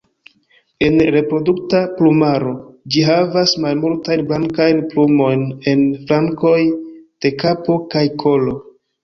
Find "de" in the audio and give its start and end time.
6.97-7.35